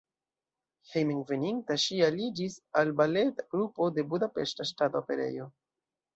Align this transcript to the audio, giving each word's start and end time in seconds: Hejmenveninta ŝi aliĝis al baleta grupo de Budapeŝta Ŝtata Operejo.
Hejmenveninta 0.93 1.77
ŝi 1.83 1.99
aliĝis 2.07 2.57
al 2.81 2.95
baleta 3.03 3.47
grupo 3.53 3.91
de 4.01 4.07
Budapeŝta 4.15 4.69
Ŝtata 4.73 5.05
Operejo. 5.05 5.49